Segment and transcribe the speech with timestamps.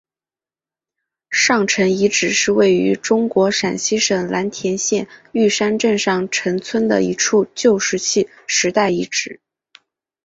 [1.29, 9.41] 上陈遗址是位于中国陕西省蓝田县玉山镇上陈村的一处旧石器时代遗址。